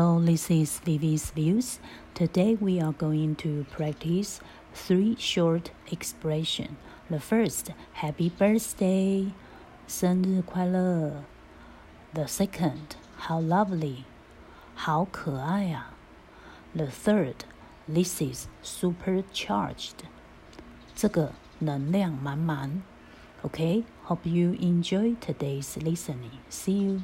[0.00, 1.78] Hello, this is Vivi's Views.
[2.14, 4.40] Today we are going to practice
[4.72, 6.78] three short expression.
[7.10, 9.32] The first, Happy Birthday,
[9.86, 11.22] 生日快乐.
[12.14, 14.04] The second, How lovely,
[14.74, 15.92] 好可爱啊.
[16.74, 17.44] The third,
[17.86, 20.06] This is supercharged,
[20.96, 22.82] 这个能量满满.
[23.42, 26.38] Okay, hope you enjoy today's listening.
[26.48, 27.02] See you.